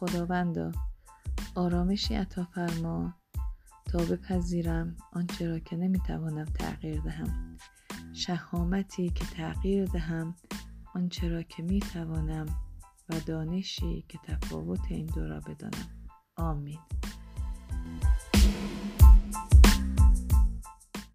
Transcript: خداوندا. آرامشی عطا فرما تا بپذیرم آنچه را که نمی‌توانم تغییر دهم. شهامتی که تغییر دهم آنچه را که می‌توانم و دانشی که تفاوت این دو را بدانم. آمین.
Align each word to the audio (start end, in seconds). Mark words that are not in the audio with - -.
خداوندا. 0.00 0.72
آرامشی 1.54 2.14
عطا 2.14 2.44
فرما 2.44 3.14
تا 3.84 3.98
بپذیرم 3.98 4.96
آنچه 5.12 5.48
را 5.48 5.58
که 5.58 5.76
نمی‌توانم 5.76 6.44
تغییر 6.44 7.00
دهم. 7.00 7.56
شهامتی 8.12 9.10
که 9.10 9.24
تغییر 9.24 9.84
دهم 9.84 10.34
آنچه 10.94 11.28
را 11.28 11.42
که 11.42 11.62
می‌توانم 11.62 12.46
و 13.08 13.20
دانشی 13.26 14.04
که 14.08 14.18
تفاوت 14.18 14.80
این 14.88 15.06
دو 15.06 15.28
را 15.28 15.40
بدانم. 15.40 15.88
آمین. 16.36 16.78